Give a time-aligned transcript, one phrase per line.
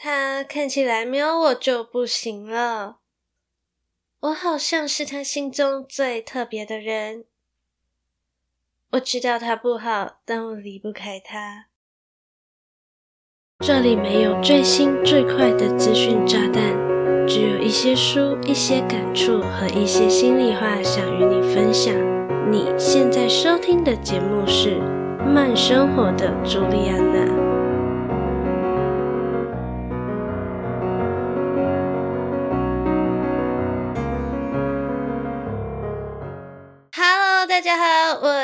[0.00, 3.00] 他看起来没有我就不行了。
[4.20, 7.24] 我好像是他心中最特别的人。
[8.92, 11.66] 我知道他不好，但我离不开他。
[13.58, 16.62] 这里没有最新最快的资讯炸弹，
[17.26, 21.92] 只有一些书、一些感触和一些心里话想与你分享。
[22.48, 24.76] 你现在收听的节目是
[25.24, 27.34] 《慢生活的朱莉安娜》。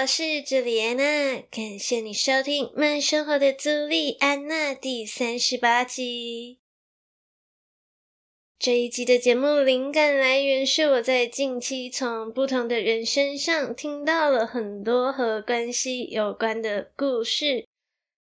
[0.05, 6.59] 我是朱莉安娜，感谢你收听《慢生活的朱莉安娜》第三十八集。
[8.59, 17.67] 这一集的节目灵感来源是我在近期从不同的人身上听到了很多和关系有关的故事，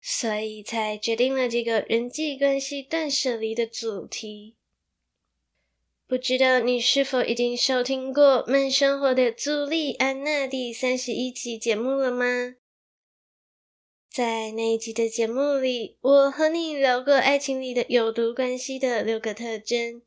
[0.02, 4.57] 所以才决定了这个人际关系断舍离的主题。
[6.12, 12.57] 不知道你是否已经收听过《慢生活的朱莉安娜》第三十一集节目了吗？
[14.10, 20.02] 在那一集的节目里，我和你聊过爱情里的有毒关系的六个特征，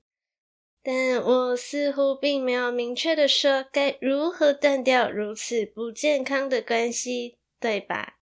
[0.83, 8.19] 但我似乎并没有明确的说该如何断掉如此不健康的关系，对吧？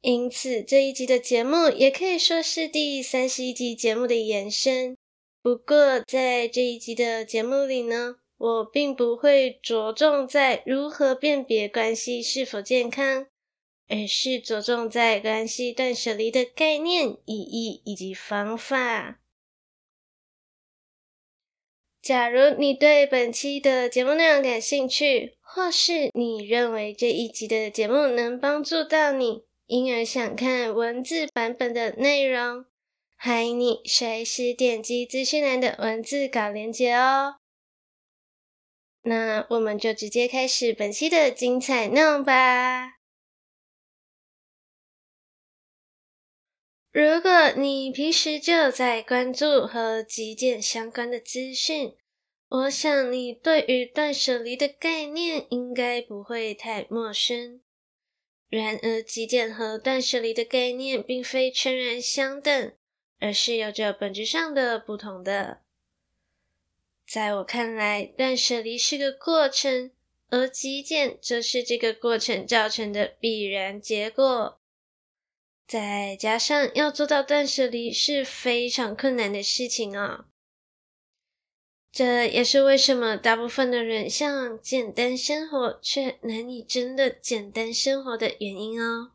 [0.00, 4.96] 因此，这一集的节目也可以说是第三十一集节目的延伸。
[5.40, 13.26] 不过，在这一集的节目里呢，我并不会着重在如何辨别关系是否健康，
[13.88, 19.20] 而是着重在关系断舍离的概念、意义以及方法。
[22.02, 32.64] 假如你对本期的节目内容感兴趣，或是你认为这一集的节目能帮助到你，因而想看文字版本的内容。
[33.20, 37.40] 欢迎你随时点击资讯栏的文字稿连接哦。
[39.02, 42.98] 那我们就直接开始本期的精彩内容吧。
[46.92, 51.96] 如果你平时就在关注和极简相关的资讯，
[52.48, 57.60] 我想你对于断舍离的概念应该不会太陌生。
[58.48, 62.72] 然而，极简和断舍离的概念并非全然相等。
[63.20, 65.62] 而是有着本质上的不同的。
[67.06, 69.90] 在我看来，断舍离是个过程，
[70.28, 74.60] 而极简则是这个过程造成的必然结果。
[75.66, 80.26] 再加上要做到断舍离是非常困难的事情哦。
[81.90, 89.12] 这也是为什么大部分的人向简单生活，却难以真的简单生活的原因哦。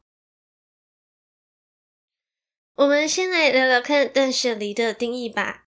[2.76, 5.68] 我们先来聊聊看断舍离的定义吧。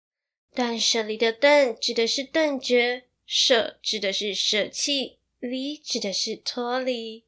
[0.54, 7.26] 断舍离的断指的是断绝，舍指的是舍弃，离指的是脱离。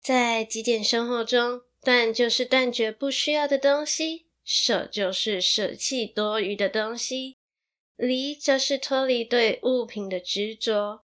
[0.00, 7.36] 在极简生活中，断就是断绝不需要的东西，舍就是舍弃多余的东西，
[7.96, 11.04] 离则是脱离对物品的执着。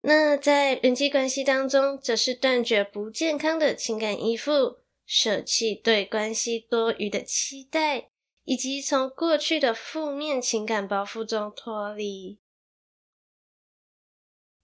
[0.00, 4.80] 那在人际关系当中，则是断绝不健康的情感依附。
[5.06, 8.10] 舍弃对关系多余的期待，
[8.44, 12.38] 以及从过去的负面情感包袱中脱离。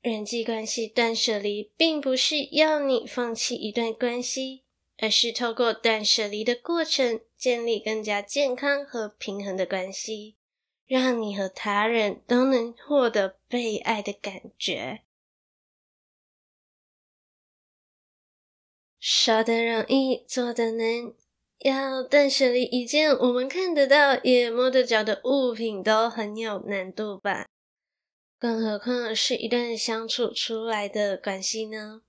[0.00, 4.64] 人际关系断舍离，并不是要你放弃一段关系，
[4.98, 10.34] 而是透过断舍离的过程，建立更加健康和平衡的关系，
[10.86, 15.03] 让你和他人都能获得被爱的感觉。
[19.05, 21.13] 说的容易，做的难。
[21.59, 27.49] 要断舍离一件我们看得到也摸得着的物品，都很有难度吧？
[28.39, 32.03] 更何况是一段相处出来的关系呢？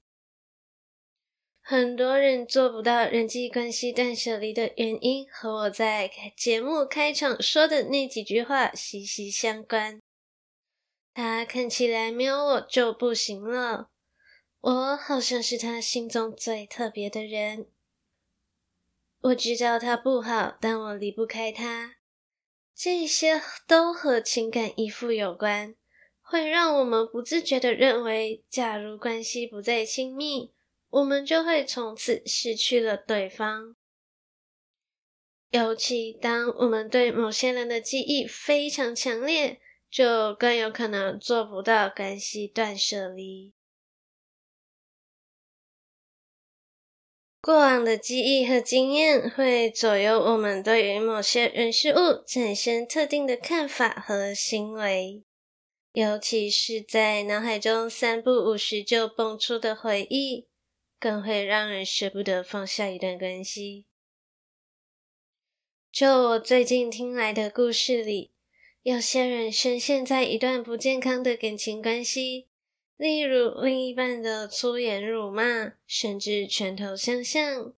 [1.63, 9.99] 很多人做不到人际关系断舍离的原因，和我在节目开场说的那几句话息息相关。
[11.15, 13.89] 他看起来没有我就不行了。
[14.63, 17.67] 我好像是他心中最特别的人。
[19.19, 21.97] 我知道他不好，但我离不开他。
[22.73, 25.75] 这些都和情感依附有关，
[26.21, 30.53] 会让我们不自觉地认为，假如关系不再亲密，
[30.91, 33.75] 我们就会从此失去了对方。
[35.49, 39.59] 尤其当我们对某些人的记忆非常强烈，
[39.91, 43.51] 就更有可能做不到关系断舍离。
[47.43, 55.25] 过往的记忆和经验会左右我们对于某些人事物产生特定的看法和行为，
[55.91, 60.47] 尤其是在脑海中三不五时就蹦出的回忆，
[60.97, 63.87] 更会让人舍不得放下一段关系。
[65.91, 68.31] 就我最近听来的故事里，
[68.83, 72.47] 有些人深陷在一段不健康的感情关系。
[72.95, 77.73] 例如，另一半的粗言辱骂，甚至拳头相向，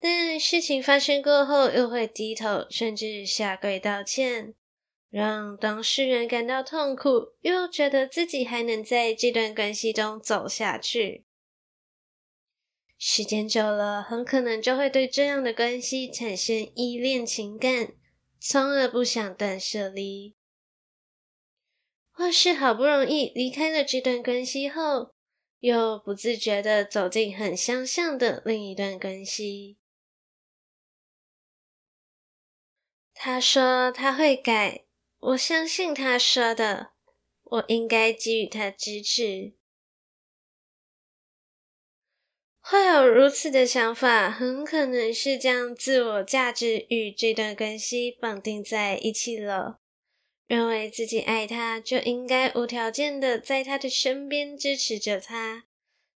[0.00, 4.54] 但事情发生过后，又会低头，甚至下跪道歉，
[5.10, 11.24] 让当事人感到痛苦，又觉得自己还能在这段关系中走下去。
[12.96, 17.92] 时间久了，很可能就会对这样的关系产生依恋情感，
[18.40, 20.34] 从而不想断舍离。
[22.16, 25.12] 或是好不容易离开了这段关系后，
[25.60, 29.76] 又不自觉地走进很相像的另一段关系。
[33.12, 34.86] 他说他会改，
[35.18, 36.92] 我相信他说的，
[37.42, 39.52] 我应该给予他支持。
[42.60, 49.80] 会有如此的想法，很可能是将自我价值与这段关系绑定在一起了。
[50.46, 55.64] 认为自己爱他，就应该无条件的在他的身边支持着他，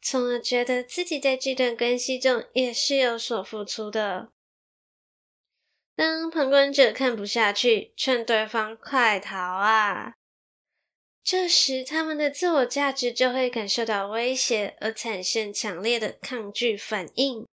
[0.02, 4.32] 从而觉得自己在这段关系中也是有所付出的。
[5.94, 10.14] 当旁观者看不下去，劝对方快逃啊，
[11.22, 17.46] 这时他们的自我价值就会感受到威胁，而产生强烈的抗拒反应。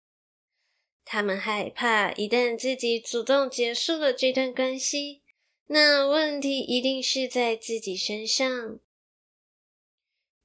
[1.04, 5.22] 他们害怕，一旦自己主动结束了这段关系。
[5.74, 8.78] 那问题一定是在自己身上，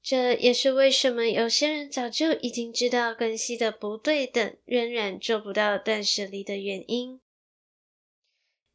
[0.00, 7.20] 这也是为什么有些人早就已经知道关系的不对等，仍然做不到断舍离的原因，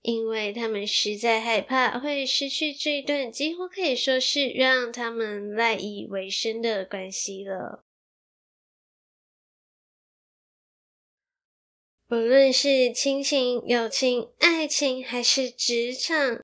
[0.02, 7.86] 因为他们实在害怕会失去这一段几乎可以说是让他们赖以为生的关系了。
[12.12, 16.44] 不论是亲情、友情、爱情，还是职场，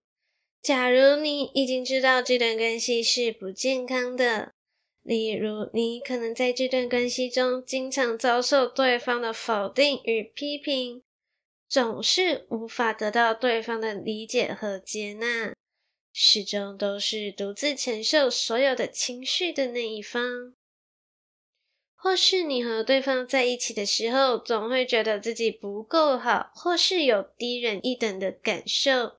[0.62, 4.54] 假如你已经知道这段关系是不健康的，
[5.04, 11.04] 例如你可能在这段关系中经常遭受对方的否定与批评，
[11.68, 15.54] 总是无法得到对方的理解和接纳，
[16.14, 20.54] 始终都是独自承受所有的情绪的那一方。
[22.00, 29.18] 或是你和对方在一起的时候，总会觉得自己不够好，或是有低人一等的感受，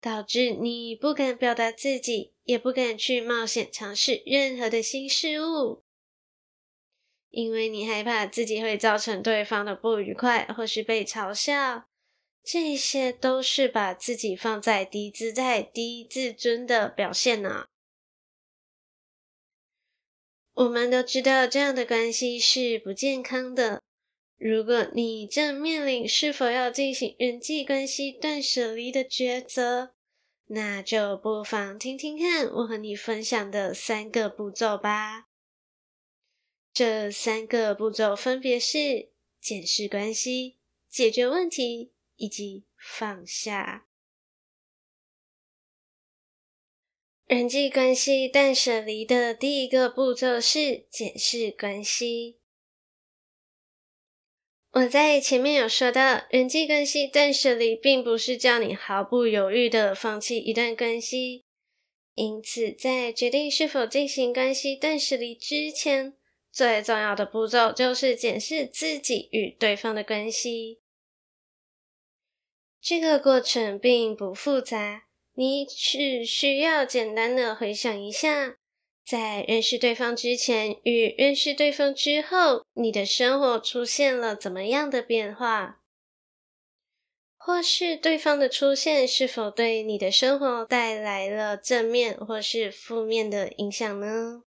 [0.00, 5.84] 导致你不敢表达自己，也不敢去冒险尝试任何的新事物，
[7.30, 11.84] 因为你害怕自己会造成对方的不愉快，或是被嘲笑，
[12.42, 17.66] 这些都是把自己放在低姿态、低自尊的表现呢。
[20.60, 23.80] 我们都知道这样的关系是不健康的。
[24.36, 29.94] 如果你正面临是否要进行人际关系断舍离的抉择，
[30.48, 35.28] 那就不妨听听看我和你分享的三个步骤吧。
[36.74, 39.08] 这三个步骤分别是
[39.40, 40.58] 检视关系、
[40.90, 43.86] 解决问题以及放下。
[47.30, 52.40] 人际关系断舍离的第一个步骤是检视关系。
[54.72, 61.44] 我在前面有说到，人际关系断舍离并不是叫你毫不犹豫的放弃一段关系，
[62.16, 66.16] 因此在决定是否进行关系断舍离之前，
[66.50, 70.80] 最重要的步骤就是检视自己与对方的关系。
[72.80, 75.09] 这个过程并不复杂。
[75.40, 78.58] 你只需要简单的回想一下，
[79.06, 85.80] 在认识对方之前与认识对方之后，你的生活出现了怎么样的变化？
[87.38, 94.42] 或是对方的出现是否对你的生活带来了正面或是负面的影响呢？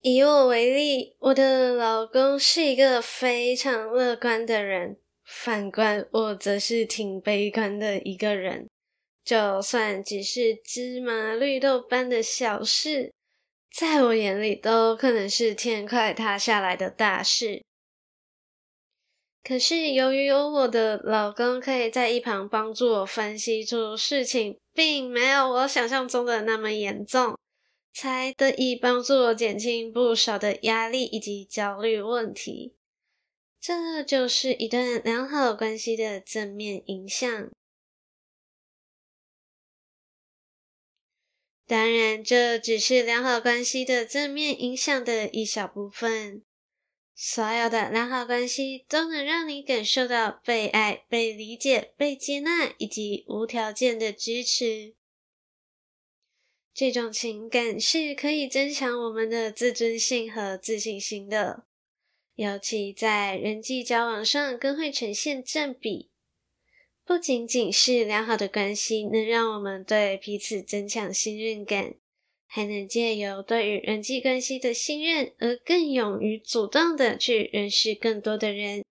[0.00, 5.00] 以我为例，我的老公是一个非常乐观的人。
[5.26, 8.68] 反观我，则是挺悲观的一个人。
[9.24, 13.12] 就算只是芝麻绿豆般的小事，
[13.74, 17.64] 在我眼里都可能是天快塌下来的大事。
[19.42, 27.36] 可是，由于有我的老公可以在一旁帮助我分析出事情，并没有我想象中的那么严重，
[27.92, 32.74] 才得以帮助我减轻不少的压力以及焦虑问题。
[33.66, 37.50] 这就是一段良好关系的正面影响。
[41.66, 46.44] 当然，这只是良好关系的正面影响的一小部分。
[47.12, 54.94] 所有的良好关系都能让你感受到被爱、被理解、被接纳以及无条件的支持。
[56.72, 61.65] 这种情感是可以增强我们的自尊心和自信心的，
[62.36, 66.10] 尤其在人际交往上更会呈现正比。
[67.04, 71.94] 不仅仅是良好的关系能让我们对彼此增强信任感，
[72.46, 78.84] 还能借由对于人际关系的信任而更勇于主动的去认识更多的人，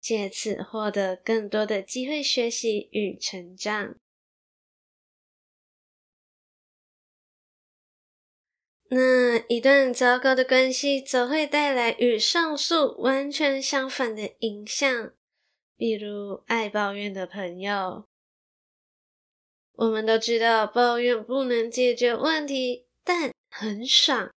[0.00, 3.96] 借此获得更多的机会学习与成长。
[8.90, 15.12] 那一段糟糕的关系则会带来与上述完全相反的影响。
[15.76, 18.06] 比如爱抱怨的朋友，
[19.74, 24.32] 我们都知道抱怨不能解决问题，但很爽。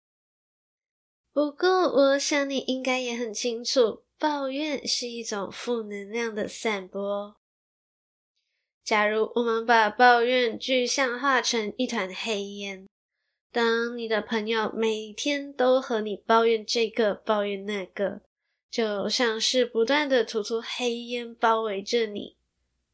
[1.34, 7.36] 不过，我想你应该也很清楚，抱怨是一种负能量的散播。
[8.84, 12.86] 假如我们把抱怨具象化成一团黑烟，
[13.52, 18.22] 当你的朋友每天都和你抱怨这个，抱怨那个。
[18.70, 22.38] 就像是不断的吐出黑烟包围着你，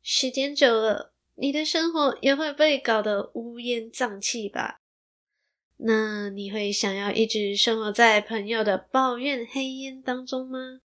[0.01, 4.81] 时间久了，你的生活也会被搞得乌烟瘴气吧？
[5.77, 10.81] 那你会想要一直生活在朋友的抱怨黑烟当中吗？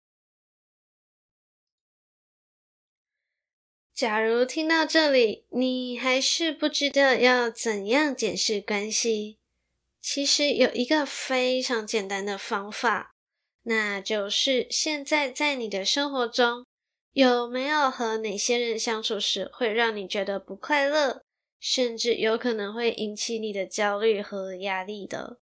[3.93, 9.37] 假如听到这里，你还是不知道要怎样检视关系，
[10.09, 13.13] 其实有一个非常简单的方法。
[13.63, 16.65] 那就是现在在你的生活中，
[17.11, 21.25] 有没有和哪些人相处时会让你觉得不快乐，
[21.59, 25.41] 甚至有可能会引起你的焦虑和压力的？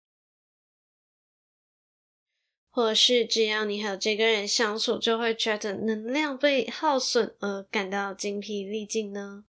[2.71, 9.45] 或是只要你和这个人相处，就会觉得能量被耗损而感到精疲力尽呢？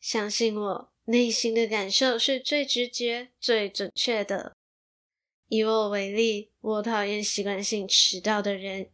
[0.00, 4.52] 相信我，内心的感受是最直觉、最准确的。
[5.48, 8.88] 以我为例，我讨厌习惯性迟到的人，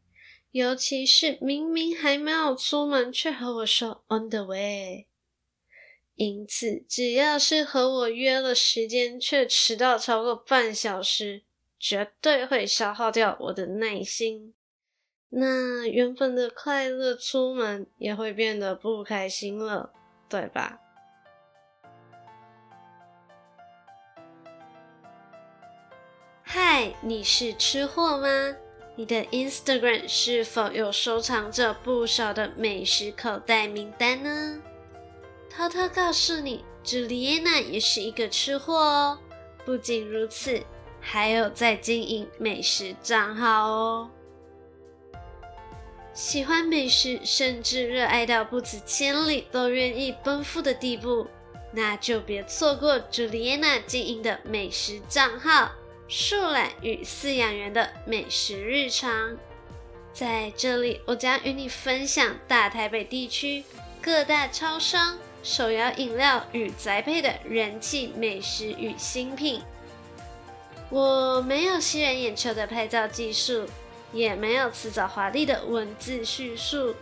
[0.51, 5.07] 尤其是明明还没有出门，却和我说 on the way。
[6.15, 11.45] 因此，只要是和我约了时间却迟到超过半小时，
[11.79, 14.55] 绝对会消耗掉我的耐心。
[15.29, 19.93] 那原本的快乐出门也会变得不开心了，
[20.29, 20.81] 对吧？
[26.51, 28.57] 嗨，你是吃货吗？
[28.97, 34.59] 你的 Instagram 是否有收藏着不少的美食口袋名单呢？
[35.51, 39.19] 偷偷告诉你，朱莉安娜也是一个吃货哦。
[39.67, 40.63] 不仅如此，
[41.03, 44.11] 还有在经营美食账号哦。
[46.15, 51.27] 喜欢美食，甚至热爱到不辞千里都愿意奔赴的地步，
[51.73, 55.73] 那就别错过朱莉安娜经营的美食账号。
[56.09, 59.37] 树懒与饲养员的美食日常，
[60.15, 63.63] 在这里我将与你分享大台北地区
[64.01, 69.63] 各大超商、手摇饮料与宅配的人气美食与新品。
[70.89, 73.67] 我没有吸人眼球的拍照技术，
[74.11, 76.95] 也没有辞藻华丽的文字叙述，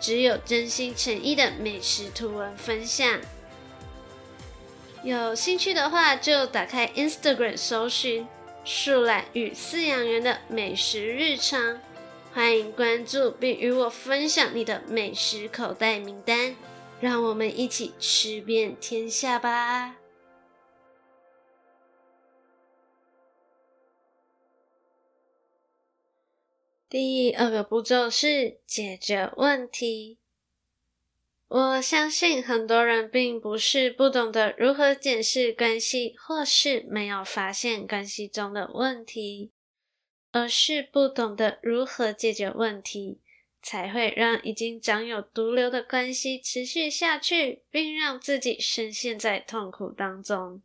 [0.00, 3.20] 只有真心诚意的美食图文分享。
[5.02, 8.26] 有兴趣的话，就打开 Instagram 搜寻。
[8.64, 11.78] 树懒与饲养员的美食日常，
[12.32, 16.56] 欢迎关注并与我分享你的美食口袋名单，
[16.98, 19.96] 让我们一起吃遍天下吧。
[26.88, 30.23] 第二个步骤是解决问题。
[31.54, 39.52] 我相信很多人并不是不懂得如何检视关系，或是没有发现关系中的问题，
[40.32, 43.20] 而是不懂得如何解决问题，
[43.62, 50.60] 才会让已经长有毒瘤的关系持续下去，并让自己深陷在痛苦当中。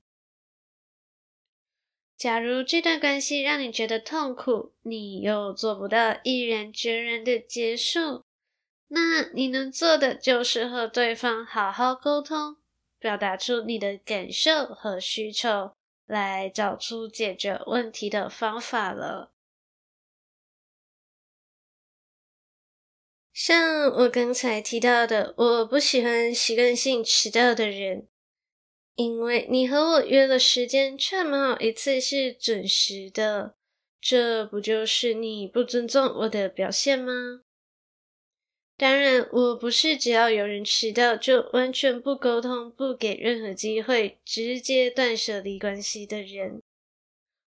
[2.17, 8.23] 假如这段关系让你觉得痛苦，你又做不到毅然决然的结束。
[8.91, 12.57] 那你能做的就是和对方好好沟通，
[12.97, 15.73] 表达出你的感受和需求，
[16.05, 19.31] 来找出解决问题的方法了。
[23.31, 28.07] 像我刚才提到的，我不喜欢习惯性迟到的人，
[28.95, 33.55] 因为你和我约了时间，却没有一次是准时的，
[34.01, 37.43] 这不就是你不尊重我的表现吗？
[38.79, 46.61] 当然，我不是只要有人迟到就完全不沟通、不给任何机会、直接断舍离关系的人。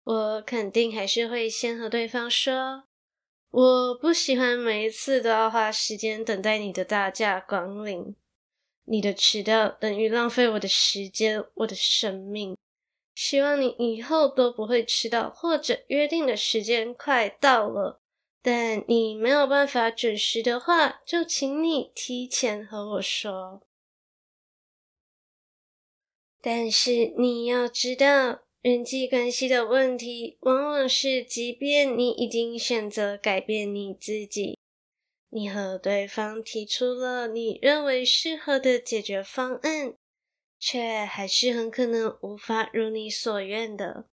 [0.03, 2.83] 我肯定还是会先和对方说，
[3.53, 8.17] 我不喜欢每一次都要花时间等待你的大驾光临。
[8.87, 12.57] 你的迟到等于浪费我的时间、我的生命。
[13.15, 18.02] 希望你以后都不会迟到，或者约定的时间快到了。
[18.43, 23.63] 但你没有办法准时的话，就请你提前和我说。
[26.41, 34.59] 但是你要知道，人际关系的问题，往往是即便你已经选择改变你自己，
[35.29, 39.95] 你和对方提出了你认为适合的解决方案，
[40.59, 44.09] 却还是很可能无法如你所愿的。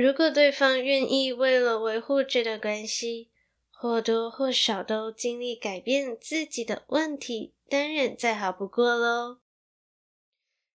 [0.00, 3.30] 如果对方愿意为了维护这段关系，
[3.72, 9.38] 或多或少都尽力改变自己的问题，当然再好不过喽。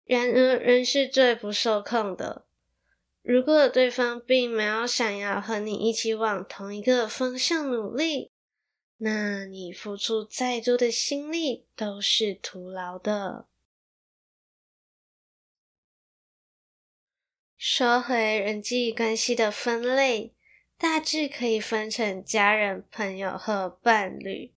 [0.05, 2.45] 然而，人是最不受控的。
[3.21, 8.31] 如果对方并没有想要和你一起往同一个方向努力，
[8.99, 13.47] 那你付出再多的心力都是徒劳的。
[17.61, 20.33] 说回人际关系的分类，
[20.77, 24.53] 大致可以分成家人、朋友和伴侣。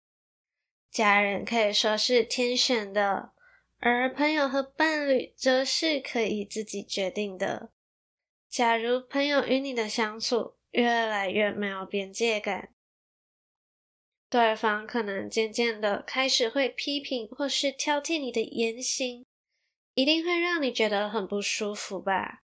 [0.88, 3.32] 家人可以说是天选的，
[3.80, 7.72] 而朋友和伴侣则是可以自己决定的。
[8.48, 12.68] 假如朋友与你的相处越来越没有边界感，
[14.30, 19.26] 对方可能渐渐的开始会批评或是挑剔你的言行，
[19.94, 22.41] 一定会让你觉得很不舒服吧。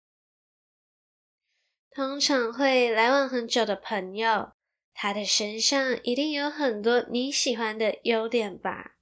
[1.97, 4.51] 通常会来往很久的朋友，
[4.93, 8.97] 他的身上一定有很多你喜欢的优点吧？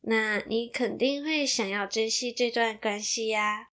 [0.00, 3.68] 那你肯定会想要珍惜这段关系呀。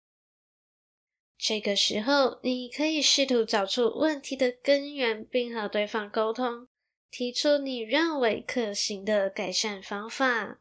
[1.37, 6.69] 这个时候，你可以试图找出问题的根源，并和对方沟通，
[7.11, 10.61] 提出你认为可行的改善方法。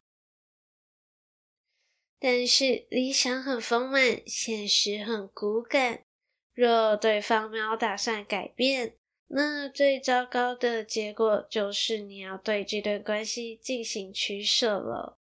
[2.20, 6.06] 但是，理想很丰满，现实很骨感。
[6.54, 8.96] 若对方没有打算改变，
[9.28, 15.18] 那最糟糕的结果就是你要对这段关系进行取舍了。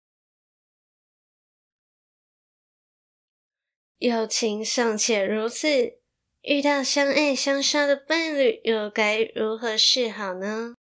[4.00, 6.00] 友情尚且如此，
[6.42, 10.74] 遇到相爱相杀的伴侣，又该如何是好呢？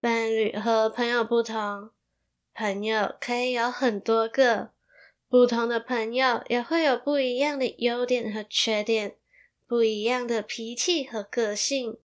[0.00, 1.92] 伴侣和朋友不同，
[2.52, 4.72] 朋友可以有很多个，
[5.28, 9.16] 不同的朋友也会有不一样的优点和缺点。
[9.66, 11.98] 不一样的脾气和个性，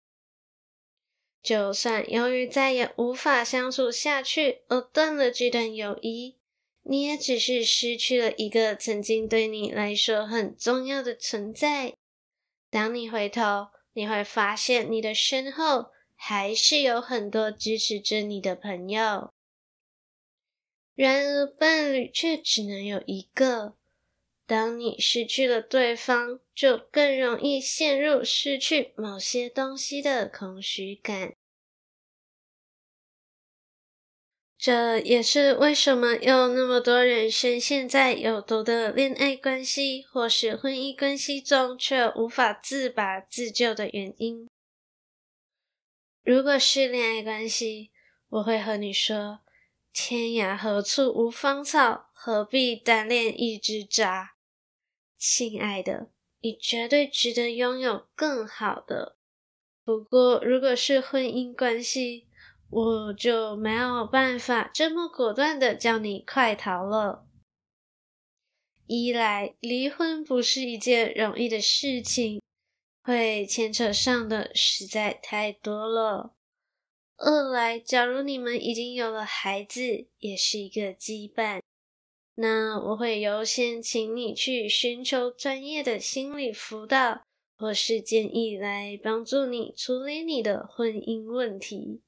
[1.43, 6.37] 就算由于再也无法相处下去而断了这段友谊，
[6.83, 11.95] 你也只是失去了一个曾经对你来说很重要的存在。
[12.69, 19.33] 当你回头，你会发现你的身后还是有很多支持着你的朋友。
[20.95, 23.78] 然而，伴侣却只能有一个。
[24.49, 31.35] 当你失去了对方，就更容易陷入失去某些东西的空虚感。
[34.57, 44.49] 这也是为什么有那么多人深陷在有毒的恋爱关系或是婚姻关系中，却无法自拔自救的原因。
[46.23, 47.91] 如果是恋爱关系，
[48.29, 49.41] 我会和你说：
[49.93, 54.37] 天涯何处无芳草，何必单恋一只渣。
[55.19, 59.17] 亲爱的，你绝对值得拥有更好的。
[59.83, 62.27] 不过，如果是婚姻关系，
[62.69, 67.27] 我就没有办法这么果断的叫你快逃了。
[68.85, 72.41] 一来，离婚不是一件容易的事情，
[73.03, 76.33] 会牵扯上的实在太多了；
[77.17, 81.61] 二来，假如你们已经有了孩子，也是一个羁绊。
[82.41, 87.23] 那我会优先请你去寻求专业的心理辅导，
[87.57, 91.99] 或是建议来帮助你处理你的婚姻问题。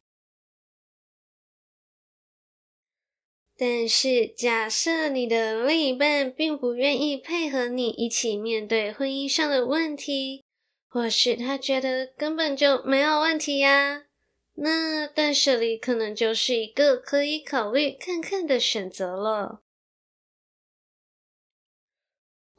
[3.57, 10.45] 但是，假设你的另一半并不愿意配合你一起面对婚姻上的问题，
[10.87, 14.05] 或是他觉得根本就没有问题呀，
[14.53, 19.61] 那断舍离可能就是一个可以考虑看看的选择了。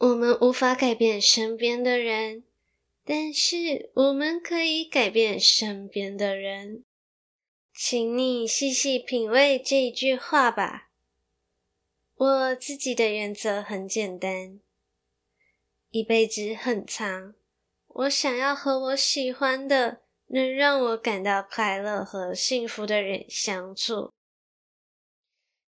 [0.03, 2.43] 我们无法改变身边的人，
[3.05, 6.83] 但是我们可以改变身边的人。
[7.73, 10.91] 请你细细品味这一句话吧。
[12.17, 14.59] 我自己的原则很简单：
[15.91, 17.35] 一辈子很长，
[17.87, 24.11] 我想要和我喜欢的、能让我感到快乐和幸福的人相处；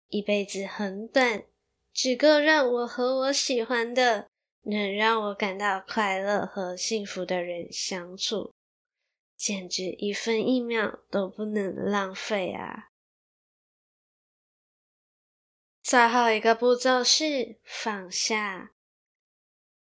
[0.09, 1.45] 一辈子很短，
[1.99, 4.31] 只够让我和我喜欢的、
[4.63, 8.55] 能让我感到快乐和幸福的人相处，
[9.37, 12.91] 简直一分一秒都不能浪费啊！
[15.83, 18.71] 最后一个步骤是放下，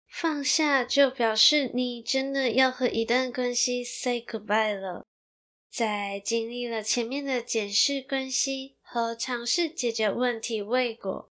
[0.08, 5.06] 放下就表示你真的要和一段关系 say goodbye 了。
[5.70, 11.29] 在经历了前面的检视关系和尝试解决问题未果，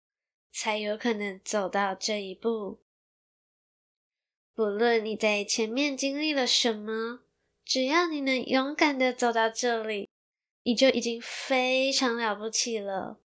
[0.52, 2.78] 才有可能走到这一步。
[4.54, 7.20] 不论你在前面经历了什么，
[7.64, 10.08] 只要你能勇敢的走到这里，
[10.62, 13.18] 你就已经非常了不起了。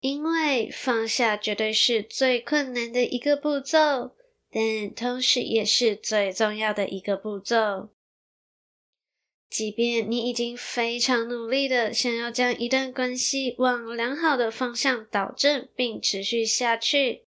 [0.00, 4.16] 因为放下绝对是最困难的一个步骤，
[4.50, 7.90] 但同时也是最重要的一个步骤。
[9.50, 17.24] 即便你已经非常努力的想要将一段关系往良好的方向导正并持续下去，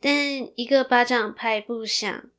[0.00, 2.30] 但一个巴掌拍不响，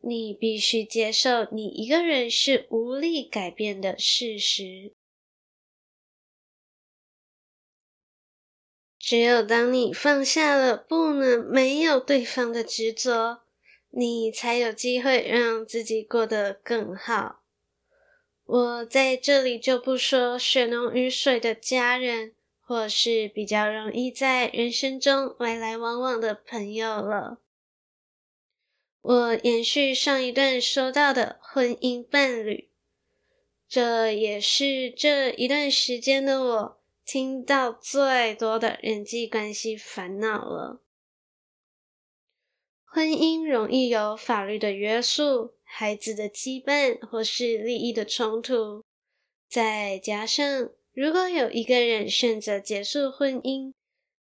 [0.00, 4.94] 你必须接受你一个人是无力改变的事实。
[8.98, 13.42] 只有当你放下了不能没有对方的执着，
[13.90, 17.42] 你才有机会让自己过得更好。
[18.48, 27.40] 我在这里就不说血浓于水的家人，或是比较容易在人生中来来往往的朋友了。
[29.02, 32.70] 我延续上一段说到的婚姻伴侣，
[33.68, 36.78] 这也是这一段时间的我。
[37.04, 40.82] 听到最多的人际关系烦恼了。
[42.84, 48.82] 婚姻容易有法律的约束、孩子的羁绊或是利益的冲突，
[49.48, 53.72] 再加上如果有一个人选择结束婚姻，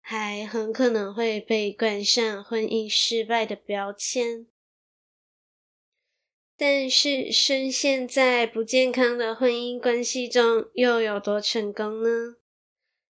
[0.01, 4.47] 还很可能会被冠上婚姻失败的标签。
[6.57, 12.35] 但是深陷在不健康的婚姻关系中，又有多成功呢？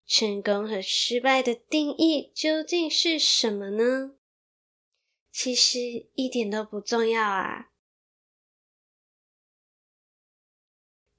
[0.07, 4.14] 成功和失败的定义究竟是什么呢？
[5.31, 7.66] 其实一点都不重要啊。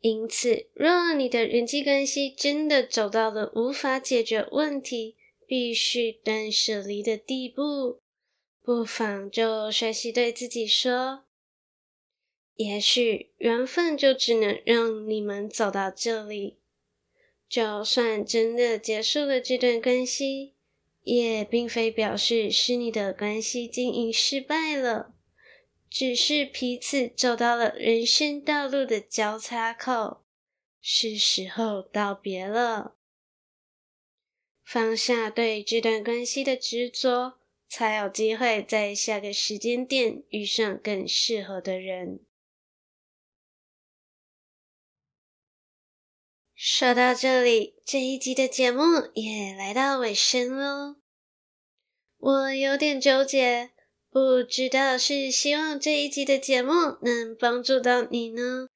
[0.02, 8.02] 因此，若你的人际关系真的走到了无法解决问题、必须断舍离的地步，
[8.64, 11.26] 不妨就学习对自己说：
[12.56, 16.58] 也许缘分就只能让你们走到这里。
[17.48, 20.56] 就算真的结束了这段关系，
[21.04, 25.14] 也并非表示是你的关系经营失败了，
[25.92, 30.24] 只是彼此走到了人生道路的交叉口，
[30.80, 32.96] 是时候道别了。
[34.64, 42.22] 放下对这段关系的执着，才有机会在下个时间点遇上更适合的人。
[46.56, 50.96] 说到这里，这一集的节目也来到尾声喽。
[52.18, 53.72] 我有点纠结，
[54.12, 58.68] 不知道是希望这一集的节目能帮助到你呢，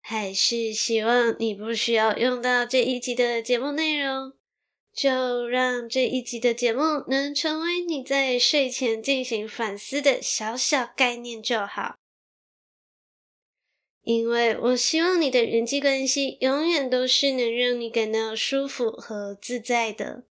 [0.00, 4.34] 还是希望你不需要用到这一集的节目内容，
[4.92, 11.96] 就让这一集的节目能成为你在睡前进行反思的小小概念就好。
[14.02, 20.22] 因为我希望你的人际关系永远都是能让你感到舒服和自在的，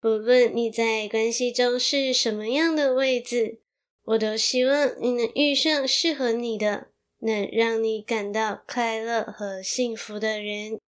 [0.00, 3.62] 不论你在关系中是什么样的位置，
[4.04, 10.80] 我都希望你能遇上适合你的，能让你感到快乐和幸福的人。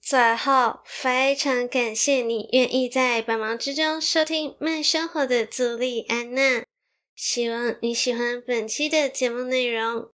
[0.00, 6.64] 最后，非常感谢你愿意在百忙之中收听慢生活的朱莉安娜。
[7.16, 10.10] 希望你喜欢本期的节目内容。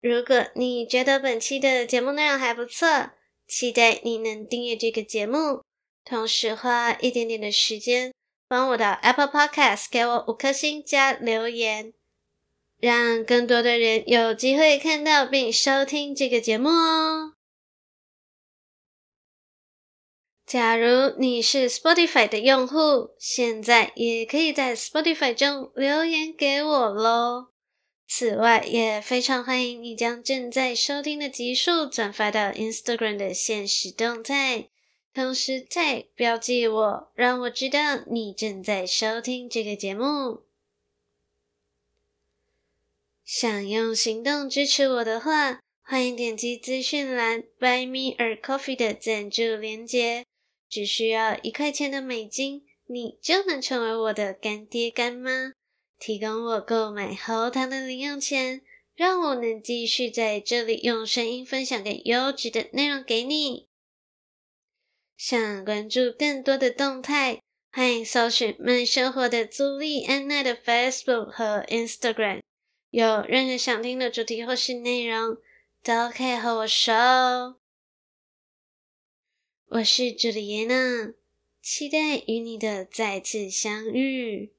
[0.00, 3.10] 如果你觉得本期的节目内容还不错，
[3.46, 5.62] 期待你能订阅这个节目，
[6.04, 8.12] 同时花一点点的时间
[8.48, 11.92] 帮我到 Apple Podcast 给我五颗星加留言，
[12.80, 17.34] 让更多的人有机会看到并收听这个节目哦。
[20.46, 27.48] 假如你是 Spotify 的用户，现在也可以在 Spotify 中留言给我喽。
[28.06, 34.70] 此外，也非常欢迎你将正在收听的集数转发到 Instagram 的限时动态，
[35.18, 40.42] 同时再标记我，让我知道你正在收听这个节目。
[43.24, 50.24] 想用行动支持我的话，欢迎点击资讯栏 Buy Me a Coffee 的赞助链接，
[50.70, 55.52] 只需要一块钱的美金，你就能成为我的干爹干妈。
[55.98, 58.62] 提供我购买喉糖的零用钱，
[58.94, 63.66] 让我能继续在这里用声音分享更优质的内容给你。
[65.18, 72.40] 想关注更多的动态，欢迎搜寻“慢生活”的朱莉安娜的 Facebook 和 Instagram。
[72.90, 75.36] 有任何想听的主题或是内容，
[75.82, 77.58] 都可以和我说。
[79.66, 81.14] 我是朱莉安娜，
[81.60, 84.54] 期待与你的再次相遇。